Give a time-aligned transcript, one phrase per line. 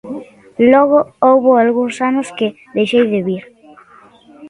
[0.71, 3.43] Logo, houbo algúns anos que deixei de vir.